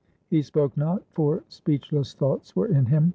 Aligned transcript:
He 0.31 0.41
spoke 0.41 0.75
not, 0.75 1.03
for 1.11 1.43
speechless 1.47 2.15
thoughts 2.15 2.55
were 2.55 2.65
in 2.65 2.87
him. 2.87 3.09